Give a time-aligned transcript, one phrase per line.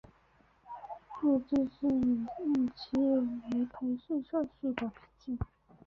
[1.21, 5.37] 日记是以日期为排列顺序的笔记。